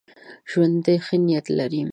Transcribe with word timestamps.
ژوندي 0.49 0.95
ښه 1.05 1.15
نیت 1.25 1.45
لري 1.57 1.81